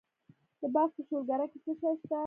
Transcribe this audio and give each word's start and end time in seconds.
د 0.61 0.63
بلخ 0.73 0.89
په 0.95 1.01
شولګره 1.07 1.45
کې 1.51 1.57
څه 1.63 1.71
شی 1.79 1.91
شته؟ 1.99 2.17